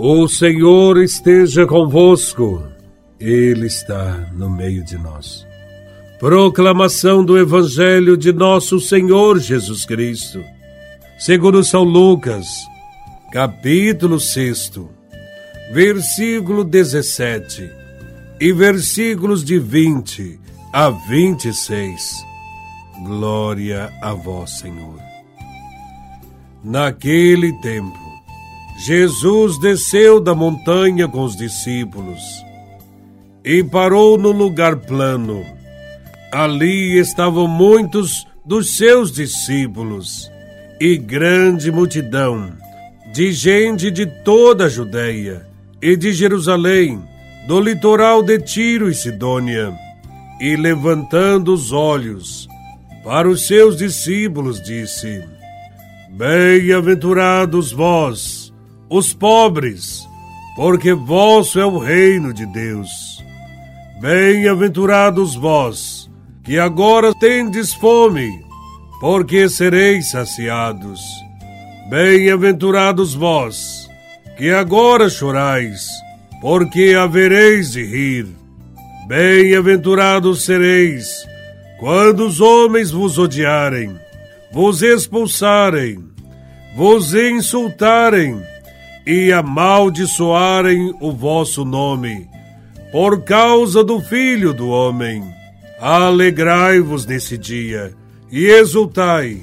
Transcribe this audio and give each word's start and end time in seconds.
O 0.00 0.28
Senhor 0.28 1.02
esteja 1.02 1.66
convosco, 1.66 2.62
Ele 3.18 3.66
está 3.66 4.30
no 4.32 4.48
meio 4.48 4.84
de 4.84 4.96
nós. 4.96 5.44
Proclamação 6.20 7.24
do 7.24 7.36
Evangelho 7.36 8.16
de 8.16 8.32
Nosso 8.32 8.78
Senhor 8.78 9.40
Jesus 9.40 9.84
Cristo, 9.84 10.40
segundo 11.18 11.64
São 11.64 11.82
Lucas, 11.82 12.46
capítulo 13.32 14.20
6, 14.20 14.72
versículo 15.72 16.62
17 16.62 17.68
e 18.40 18.52
versículos 18.52 19.44
de 19.44 19.58
20 19.58 20.38
a 20.72 20.90
26. 20.90 22.24
Glória 23.04 23.92
a 24.00 24.12
Vós, 24.12 24.60
Senhor. 24.60 25.00
Naquele 26.62 27.52
tempo, 27.54 28.07
Jesus 28.78 29.58
desceu 29.58 30.20
da 30.20 30.34
montanha 30.34 31.08
com 31.08 31.24
os 31.24 31.36
discípulos 31.36 32.20
e 33.44 33.64
parou 33.64 34.16
no 34.16 34.30
lugar 34.30 34.76
plano. 34.76 35.44
Ali 36.30 36.96
estavam 36.98 37.48
muitos 37.48 38.24
dos 38.44 38.76
seus 38.76 39.10
discípulos 39.10 40.30
e 40.80 40.96
grande 40.96 41.72
multidão 41.72 42.52
de 43.12 43.32
gente 43.32 43.90
de 43.90 44.06
toda 44.06 44.66
a 44.66 44.68
Judéia 44.68 45.46
e 45.82 45.96
de 45.96 46.12
Jerusalém, 46.12 47.02
do 47.48 47.60
litoral 47.60 48.22
de 48.22 48.38
Tiro 48.38 48.88
e 48.88 48.94
Sidônia. 48.94 49.74
E 50.40 50.54
levantando 50.54 51.52
os 51.52 51.72
olhos 51.72 52.46
para 53.02 53.28
os 53.28 53.46
seus 53.46 53.76
discípulos, 53.76 54.62
disse: 54.62 55.24
Bem-aventurados 56.10 57.72
vós, 57.72 58.47
os 58.88 59.12
pobres, 59.12 60.06
porque 60.56 60.92
vosso 60.92 61.60
é 61.60 61.66
o 61.66 61.78
reino 61.78 62.32
de 62.32 62.46
Deus. 62.46 62.88
Bem-aventurados 64.00 65.34
vós, 65.34 66.10
que 66.42 66.58
agora 66.58 67.14
tendes 67.14 67.74
fome, 67.74 68.30
porque 69.00 69.48
sereis 69.48 70.10
saciados. 70.10 71.00
Bem-aventurados 71.90 73.14
vós, 73.14 73.88
que 74.36 74.50
agora 74.50 75.10
chorais, 75.10 75.88
porque 76.40 76.94
havereis 76.94 77.72
de 77.72 77.84
rir. 77.84 78.26
Bem-aventurados 79.06 80.44
sereis, 80.44 81.08
quando 81.78 82.26
os 82.26 82.40
homens 82.40 82.90
vos 82.90 83.18
odiarem, 83.18 83.96
vos 84.52 84.82
expulsarem, 84.82 86.04
vos 86.76 87.14
insultarem, 87.14 88.42
e 89.08 89.32
amaldiçoarem 89.32 90.94
o 91.00 91.10
vosso 91.10 91.64
nome, 91.64 92.28
por 92.92 93.22
causa 93.24 93.82
do 93.82 94.02
Filho 94.02 94.52
do 94.52 94.68
Homem. 94.68 95.24
Alegrai-vos 95.80 97.06
nesse 97.06 97.38
dia 97.38 97.94
e 98.30 98.44
exultai, 98.44 99.40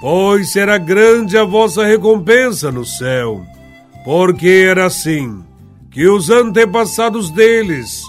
pois 0.00 0.52
será 0.52 0.78
grande 0.78 1.36
a 1.36 1.42
vossa 1.42 1.84
recompensa 1.84 2.70
no 2.70 2.84
céu, 2.84 3.44
porque 4.04 4.66
era 4.68 4.86
assim 4.86 5.42
que 5.90 6.06
os 6.06 6.30
antepassados 6.30 7.28
deles 7.32 8.04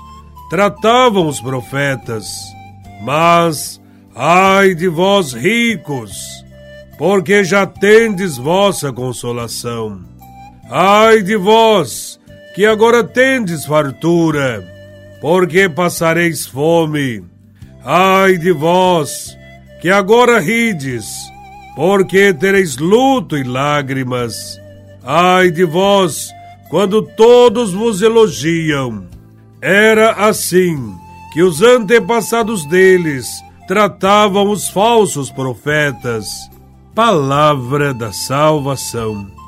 tratavam 0.47 1.27
os 1.27 1.41
profetas. 1.41 2.27
Mas, 3.01 3.81
ai 4.13 4.75
de 4.75 4.87
vós 4.87 5.33
ricos, 5.33 6.11
porque 6.99 7.43
já 7.43 7.65
tendes 7.65 8.37
vossa 8.37 8.93
consolação. 8.93 10.18
Ai 10.71 11.23
de 11.23 11.35
vós, 11.35 12.19
que 12.53 12.63
agora 12.63 13.03
tendes 13.03 13.65
fartura, 13.65 14.63
porque 15.19 15.67
passareis 15.67 16.45
fome. 16.45 17.23
Ai 17.83 18.37
de 18.37 18.51
vós, 18.51 19.35
que 19.81 19.89
agora 19.89 20.39
rides, 20.39 21.07
porque 21.75 22.31
tereis 22.35 22.77
luto 22.77 23.35
e 23.35 23.41
lágrimas. 23.41 24.61
Ai 25.03 25.49
de 25.49 25.65
vós, 25.65 26.29
quando 26.69 27.01
todos 27.01 27.73
vos 27.73 28.03
elogiam. 28.03 29.07
Era 29.59 30.11
assim 30.11 30.93
que 31.33 31.41
os 31.41 31.63
antepassados 31.63 32.63
deles 32.65 33.27
tratavam 33.67 34.51
os 34.51 34.69
falsos 34.69 35.31
profetas. 35.31 36.27
Palavra 36.93 37.91
da 37.91 38.13
salvação. 38.13 39.38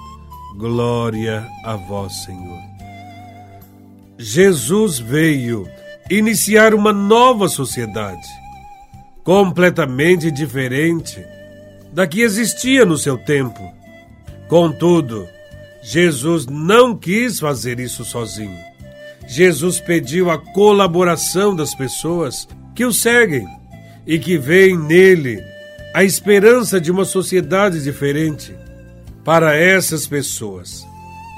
Glória 0.61 1.49
a 1.63 1.75
vós, 1.75 2.23
Senhor. 2.23 2.59
Jesus 4.15 4.99
veio 4.99 5.67
iniciar 6.07 6.75
uma 6.75 6.93
nova 6.93 7.49
sociedade, 7.49 8.27
completamente 9.23 10.29
diferente 10.29 11.25
da 11.91 12.05
que 12.05 12.21
existia 12.21 12.85
no 12.85 12.95
seu 12.95 13.17
tempo. 13.17 13.59
Contudo, 14.47 15.27
Jesus 15.81 16.45
não 16.45 16.95
quis 16.95 17.39
fazer 17.39 17.79
isso 17.79 18.05
sozinho. 18.05 18.59
Jesus 19.27 19.79
pediu 19.79 20.29
a 20.29 20.37
colaboração 20.37 21.55
das 21.55 21.73
pessoas 21.73 22.47
que 22.75 22.85
o 22.85 22.93
seguem 22.93 23.47
e 24.05 24.19
que 24.19 24.37
veem 24.37 24.77
nele 24.77 25.43
a 25.91 26.03
esperança 26.03 26.79
de 26.79 26.91
uma 26.91 27.03
sociedade 27.03 27.81
diferente 27.81 28.53
para 29.23 29.55
essas 29.55 30.07
pessoas. 30.07 30.85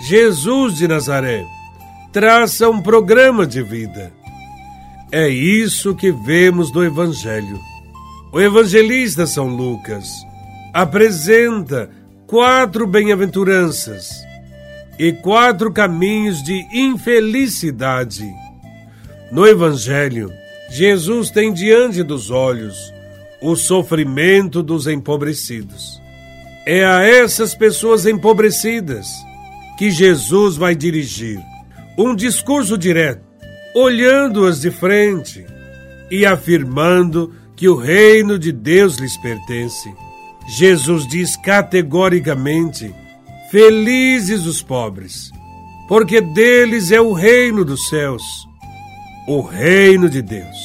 Jesus 0.07 0.75
de 0.75 0.87
Nazaré 0.87 1.45
traça 2.11 2.69
um 2.69 2.81
programa 2.81 3.45
de 3.45 3.61
vida. 3.61 4.11
É 5.11 5.27
isso 5.27 5.95
que 5.95 6.11
vemos 6.11 6.71
no 6.73 6.83
Evangelho. 6.83 7.59
O 8.31 8.41
evangelista 8.41 9.27
São 9.27 9.47
Lucas 9.47 10.09
apresenta 10.73 11.89
quatro 12.25 12.87
bem-aventuranças 12.87 14.09
e 14.97 15.13
quatro 15.13 15.71
caminhos 15.71 16.41
de 16.41 16.65
infelicidade. 16.73 18.27
No 19.31 19.45
Evangelho, 19.45 20.31
Jesus 20.71 21.29
tem 21.29 21.53
diante 21.53 22.01
dos 22.01 22.31
olhos 22.31 22.75
o 23.39 23.55
sofrimento 23.55 24.63
dos 24.63 24.87
empobrecidos 24.87 26.02
é 26.65 26.85
a 26.85 27.03
essas 27.03 27.53
pessoas 27.53 28.05
empobrecidas 28.05 29.07
que 29.77 29.91
Jesus 29.91 30.55
vai 30.55 30.75
dirigir 30.75 31.39
um 31.97 32.15
discurso 32.15 32.77
direto, 32.77 33.23
olhando-as 33.75 34.61
de 34.61 34.71
frente 34.71 35.45
e 36.09 36.25
afirmando 36.25 37.33
que 37.55 37.67
o 37.67 37.75
reino 37.75 38.39
de 38.39 38.51
Deus 38.51 38.97
lhes 38.97 39.17
pertence. 39.17 39.93
Jesus 40.47 41.07
diz 41.07 41.35
categoricamente: 41.35 42.93
Felizes 43.51 44.45
os 44.45 44.61
pobres, 44.61 45.31
porque 45.87 46.21
deles 46.21 46.91
é 46.91 46.99
o 46.99 47.13
reino 47.13 47.63
dos 47.63 47.89
céus. 47.89 48.23
O 49.27 49.41
reino 49.41 50.09
de 50.09 50.21
Deus 50.21 50.57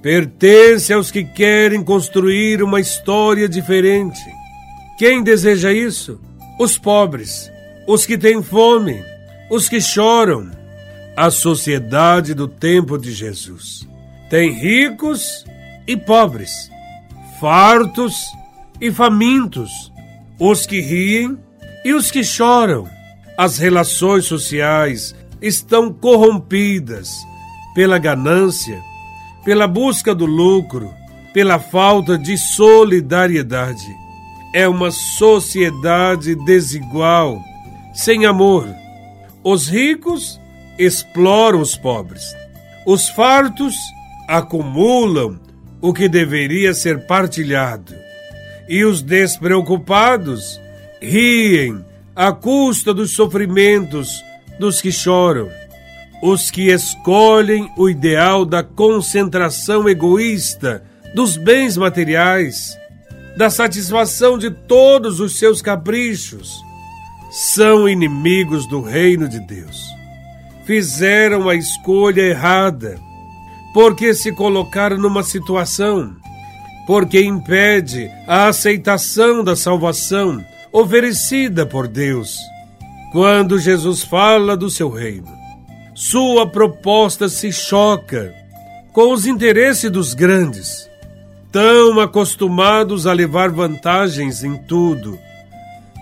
pertence 0.00 0.92
aos 0.92 1.10
que 1.10 1.22
querem 1.22 1.82
construir 1.82 2.62
uma 2.62 2.80
história 2.80 3.46
diferente 3.46 4.39
quem 5.00 5.22
deseja 5.22 5.72
isso? 5.72 6.20
Os 6.58 6.76
pobres, 6.76 7.50
os 7.86 8.04
que 8.04 8.18
têm 8.18 8.42
fome, 8.42 9.02
os 9.50 9.66
que 9.66 9.80
choram. 9.80 10.50
A 11.16 11.30
sociedade 11.30 12.34
do 12.34 12.46
tempo 12.46 12.98
de 12.98 13.10
Jesus 13.10 13.88
tem 14.28 14.52
ricos 14.52 15.46
e 15.86 15.96
pobres, 15.96 16.70
fartos 17.40 18.14
e 18.78 18.92
famintos, 18.92 19.70
os 20.38 20.66
que 20.66 20.82
riem 20.82 21.38
e 21.82 21.94
os 21.94 22.10
que 22.10 22.22
choram. 22.22 22.86
As 23.38 23.56
relações 23.56 24.26
sociais 24.26 25.14
estão 25.40 25.90
corrompidas 25.90 27.10
pela 27.74 27.96
ganância, 27.96 28.78
pela 29.46 29.66
busca 29.66 30.14
do 30.14 30.26
lucro, 30.26 30.94
pela 31.32 31.58
falta 31.58 32.18
de 32.18 32.36
solidariedade 32.36 34.09
é 34.52 34.66
uma 34.68 34.90
sociedade 34.90 36.34
desigual, 36.34 37.42
sem 37.94 38.26
amor. 38.26 38.68
Os 39.44 39.68
ricos 39.68 40.40
exploram 40.78 41.60
os 41.60 41.76
pobres. 41.76 42.22
Os 42.86 43.08
fartos 43.08 43.76
acumulam 44.28 45.38
o 45.80 45.92
que 45.92 46.08
deveria 46.08 46.74
ser 46.74 47.06
partilhado. 47.06 47.94
E 48.68 48.84
os 48.84 49.02
despreocupados 49.02 50.60
riem 51.00 51.84
à 52.14 52.32
custa 52.32 52.92
dos 52.92 53.12
sofrimentos 53.12 54.22
dos 54.58 54.80
que 54.80 54.92
choram. 54.92 55.48
Os 56.22 56.50
que 56.50 56.70
escolhem 56.70 57.70
o 57.76 57.88
ideal 57.88 58.44
da 58.44 58.62
concentração 58.62 59.88
egoísta 59.88 60.84
dos 61.14 61.36
bens 61.36 61.76
materiais 61.76 62.79
da 63.40 63.48
satisfação 63.48 64.36
de 64.36 64.50
todos 64.50 65.18
os 65.18 65.38
seus 65.38 65.62
caprichos, 65.62 66.62
são 67.30 67.88
inimigos 67.88 68.66
do 68.66 68.82
reino 68.82 69.26
de 69.26 69.40
Deus. 69.40 69.82
Fizeram 70.66 71.48
a 71.48 71.54
escolha 71.54 72.20
errada, 72.20 73.00
porque 73.72 74.12
se 74.12 74.30
colocaram 74.30 74.98
numa 74.98 75.22
situação 75.22 76.14
porque 76.86 77.22
impede 77.22 78.10
a 78.26 78.48
aceitação 78.48 79.42
da 79.42 79.56
salvação 79.56 80.44
oferecida 80.70 81.64
por 81.64 81.88
Deus. 81.88 82.36
Quando 83.10 83.58
Jesus 83.58 84.02
fala 84.02 84.54
do 84.54 84.68
seu 84.68 84.90
reino, 84.90 85.32
sua 85.94 86.46
proposta 86.46 87.26
se 87.26 87.50
choca 87.50 88.34
com 88.92 89.14
os 89.14 89.24
interesses 89.24 89.90
dos 89.90 90.12
grandes, 90.12 90.89
tão 91.52 92.00
acostumados 92.00 93.06
a 93.06 93.12
levar 93.12 93.50
vantagens 93.50 94.44
em 94.44 94.56
tudo, 94.56 95.18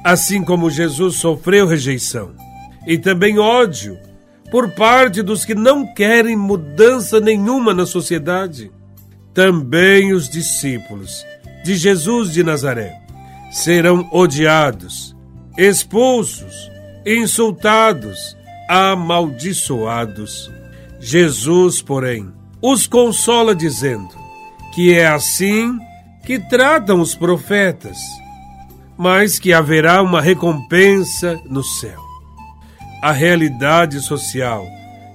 assim 0.05 0.45
como 0.45 0.71
Jesus 0.71 1.17
sofreu 1.17 1.67
rejeição 1.67 2.33
e 2.87 2.97
também 2.97 3.39
ódio 3.39 3.99
por 4.51 4.71
parte 4.71 5.23
dos 5.23 5.45
que 5.45 5.55
não 5.55 5.87
querem 5.87 6.37
mudança 6.37 7.21
nenhuma 7.21 7.75
na 7.75 7.85
sociedade. 7.85 8.71
Também 9.35 10.13
os 10.13 10.29
discípulos 10.29 11.25
de 11.65 11.77
Jesus 11.77 12.33
de 12.33 12.43
Nazaré 12.43 12.99
serão 13.51 14.09
odiados, 14.11 15.15
expulsos, 15.57 16.71
insultados, 17.05 18.37
amaldiçoados. 18.69 20.51
Jesus, 20.99 21.81
porém, 21.83 22.33
os 22.61 22.87
consola 22.87 23.55
dizendo 23.55 24.28
que 24.75 24.95
é 24.95 25.07
assim 25.07 25.79
que 26.25 26.39
tratam 26.39 27.01
os 27.01 27.15
profetas, 27.15 27.99
mas 28.97 29.39
que 29.39 29.53
haverá 29.53 30.03
uma 30.03 30.21
recompensa 30.21 31.41
no 31.47 31.63
céu. 31.63 32.01
A 33.01 33.13
realidade 33.13 34.01
social 34.01 34.67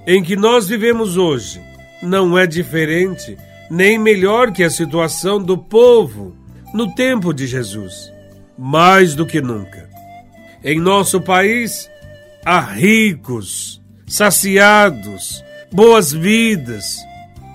em 0.08 0.24
que 0.24 0.36
nós 0.36 0.68
vivemos 0.68 1.18
hoje 1.18 1.62
não 2.02 2.38
é 2.38 2.46
diferente 2.46 3.38
nem 3.70 3.98
melhor 3.98 4.52
que 4.52 4.64
a 4.64 4.70
situação 4.70 5.42
do 5.42 5.58
povo 5.58 6.36
no 6.74 6.94
tempo 6.94 7.34
de 7.34 7.48
Jesus. 7.48 8.12
Mais 8.58 9.16
do 9.16 9.26
que 9.26 9.42
nunca. 9.42 9.90
Em 10.64 10.80
nosso 10.80 11.20
país, 11.20 11.90
há 12.46 12.60
ricos, 12.60 13.82
saciados, 14.06 15.44
boas 15.72 16.14
vidas, 16.14 16.98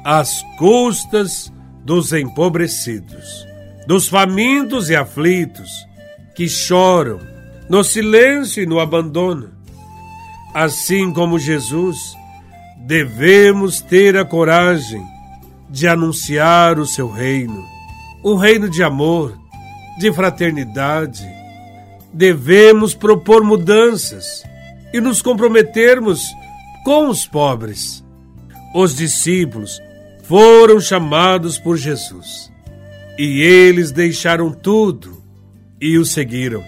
às 0.04 0.42
custas 0.58 1.52
dos 1.88 2.12
empobrecidos, 2.12 3.46
dos 3.86 4.08
famintos 4.08 4.90
e 4.90 4.94
aflitos, 4.94 5.70
que 6.36 6.46
choram 6.46 7.18
no 7.66 7.82
silêncio 7.82 8.62
e 8.62 8.66
no 8.66 8.78
abandono. 8.78 9.52
Assim 10.52 11.10
como 11.10 11.38
Jesus, 11.38 11.96
devemos 12.86 13.80
ter 13.80 14.18
a 14.18 14.24
coragem 14.26 15.02
de 15.70 15.88
anunciar 15.88 16.78
o 16.78 16.84
seu 16.84 17.10
reino, 17.10 17.64
um 18.22 18.34
reino 18.34 18.68
de 18.68 18.82
amor, 18.82 19.34
de 19.98 20.12
fraternidade. 20.12 21.26
Devemos 22.12 22.94
propor 22.94 23.42
mudanças 23.42 24.44
e 24.92 25.00
nos 25.00 25.22
comprometermos 25.22 26.22
com 26.84 27.08
os 27.08 27.26
pobres. 27.26 28.04
Os 28.74 28.94
discípulos 28.94 29.80
foram 30.28 30.78
chamados 30.80 31.58
por 31.58 31.76
Jesus 31.76 32.52
e 33.18 33.42
eles 33.42 33.90
deixaram 33.90 34.52
tudo 34.52 35.20
e 35.80 35.98
o 35.98 36.04
seguiram. 36.04 36.62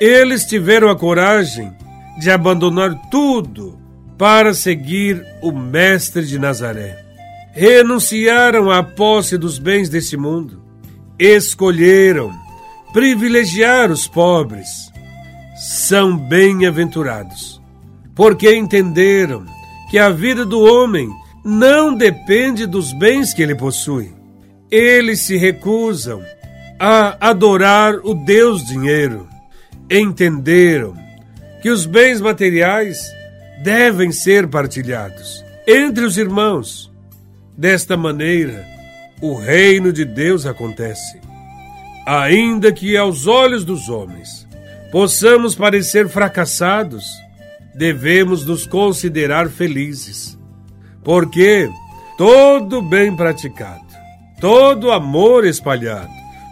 Eles 0.00 0.44
tiveram 0.44 0.88
a 0.88 0.96
coragem 0.96 1.72
de 2.20 2.30
abandonar 2.30 2.94
tudo 3.10 3.76
para 4.16 4.54
seguir 4.54 5.24
o 5.42 5.50
Mestre 5.50 6.24
de 6.24 6.38
Nazaré 6.38 7.04
renunciaram 7.54 8.68
à 8.68 8.82
posse 8.82 9.38
dos 9.38 9.60
bens 9.60 9.88
desse 9.88 10.16
mundo, 10.16 10.60
escolheram 11.16 12.34
privilegiar 12.92 13.92
os 13.92 14.08
pobres. 14.08 14.92
São 15.56 16.16
bem-aventurados, 16.16 17.62
porque 18.12 18.56
entenderam 18.56 19.46
que 19.88 19.98
a 20.00 20.10
vida 20.10 20.44
do 20.44 20.60
homem 20.60 21.08
não 21.44 21.94
depende 21.94 22.66
dos 22.66 22.92
bens 22.92 23.34
que 23.34 23.42
ele 23.42 23.54
possui. 23.54 24.12
Eles 24.70 25.20
se 25.20 25.36
recusam 25.36 26.22
a 26.78 27.28
adorar 27.28 27.94
o 28.02 28.14
Deus 28.14 28.64
dinheiro. 28.64 29.28
Entenderam 29.90 30.94
que 31.62 31.70
os 31.70 31.86
bens 31.86 32.20
materiais 32.20 33.12
devem 33.62 34.10
ser 34.10 34.48
partilhados 34.48 35.44
entre 35.66 36.04
os 36.04 36.18
irmãos 36.18 36.92
Desta 37.56 37.96
maneira, 37.96 38.66
o 39.22 39.34
reino 39.36 39.92
de 39.92 40.04
Deus 40.04 40.44
acontece. 40.44 41.20
Ainda 42.04 42.72
que 42.72 42.96
aos 42.96 43.28
olhos 43.28 43.64
dos 43.64 43.88
homens 43.88 44.44
possamos 44.90 45.54
parecer 45.54 46.08
fracassados, 46.08 47.04
devemos 47.72 48.44
nos 48.44 48.66
considerar 48.66 49.48
felizes, 49.48 50.36
porque 51.04 51.70
todo 52.16 52.80
bem 52.80 53.14
praticado, 53.14 53.84
todo 54.40 54.90
amor 54.90 55.46
espalhado, 55.46 56.10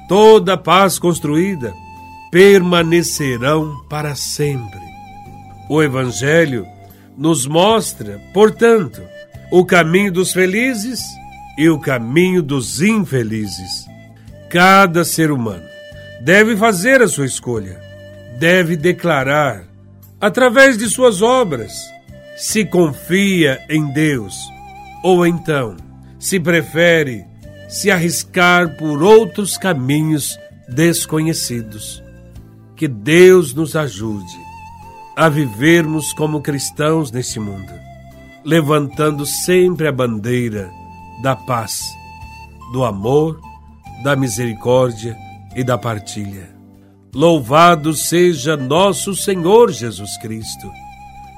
toda 0.08 0.56
paz 0.56 0.98
construída 0.98 1.72
permanecerão 2.30 3.84
para 3.88 4.14
sempre. 4.14 4.80
O 5.68 5.82
Evangelho 5.82 6.66
nos 7.16 7.46
mostra, 7.46 8.20
portanto, 8.32 9.02
o 9.50 9.64
caminho 9.64 10.12
dos 10.12 10.32
felizes 10.32 11.00
e 11.58 11.68
o 11.68 11.78
caminho 11.78 12.42
dos 12.42 12.80
infelizes. 12.80 13.86
Cada 14.50 15.04
ser 15.04 15.30
humano 15.30 15.64
deve 16.22 16.56
fazer 16.56 17.02
a 17.02 17.08
sua 17.08 17.26
escolha, 17.26 17.80
deve 18.38 18.76
declarar, 18.76 19.64
através 20.20 20.78
de 20.78 20.88
suas 20.88 21.20
obras, 21.20 21.72
se 22.42 22.64
confia 22.64 23.64
em 23.68 23.92
Deus 23.92 24.34
ou 25.02 25.26
então 25.26 25.76
se 26.18 26.40
prefere 26.40 27.24
se 27.68 27.90
arriscar 27.90 28.76
por 28.76 29.02
outros 29.02 29.56
caminhos 29.56 30.38
desconhecidos. 30.68 32.02
Que 32.76 32.88
Deus 32.88 33.54
nos 33.54 33.76
ajude 33.76 34.36
a 35.16 35.28
vivermos 35.28 36.12
como 36.12 36.40
cristãos 36.40 37.10
neste 37.12 37.38
mundo 37.38 37.82
levantando 38.44 39.24
sempre 39.24 39.86
a 39.86 39.92
bandeira 39.92 40.70
da 41.22 41.36
paz, 41.36 41.80
do 42.72 42.84
amor, 42.84 43.40
da 44.02 44.16
misericórdia 44.16 45.16
e 45.54 45.62
da 45.62 45.78
partilha. 45.78 46.50
Louvado 47.14 47.94
seja 47.94 48.56
nosso 48.56 49.14
Senhor 49.14 49.70
Jesus 49.70 50.16
Cristo, 50.18 50.70